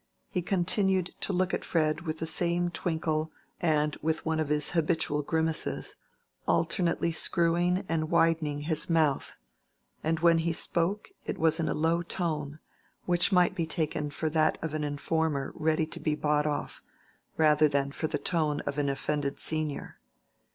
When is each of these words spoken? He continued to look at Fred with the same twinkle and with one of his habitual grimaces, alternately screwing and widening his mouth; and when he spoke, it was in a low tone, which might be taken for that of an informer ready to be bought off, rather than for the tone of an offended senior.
He 0.31 0.41
continued 0.41 1.13
to 1.19 1.31
look 1.31 1.53
at 1.53 1.63
Fred 1.63 2.01
with 2.07 2.17
the 2.17 2.25
same 2.25 2.71
twinkle 2.71 3.31
and 3.59 3.95
with 4.01 4.25
one 4.25 4.39
of 4.39 4.49
his 4.49 4.71
habitual 4.71 5.21
grimaces, 5.21 5.95
alternately 6.47 7.11
screwing 7.11 7.85
and 7.87 8.09
widening 8.09 8.61
his 8.61 8.89
mouth; 8.89 9.37
and 10.03 10.19
when 10.19 10.39
he 10.39 10.53
spoke, 10.53 11.11
it 11.25 11.37
was 11.37 11.59
in 11.59 11.69
a 11.69 11.75
low 11.75 12.01
tone, 12.01 12.57
which 13.05 13.31
might 13.31 13.53
be 13.53 13.67
taken 13.67 14.09
for 14.09 14.27
that 14.31 14.57
of 14.63 14.73
an 14.73 14.83
informer 14.83 15.51
ready 15.53 15.85
to 15.85 15.99
be 15.99 16.15
bought 16.15 16.47
off, 16.47 16.81
rather 17.37 17.67
than 17.67 17.91
for 17.91 18.07
the 18.07 18.17
tone 18.17 18.59
of 18.61 18.79
an 18.79 18.89
offended 18.89 19.37
senior. 19.37 19.99